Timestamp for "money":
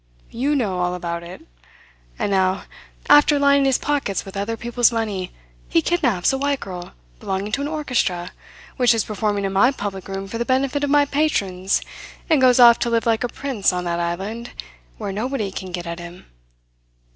4.91-5.31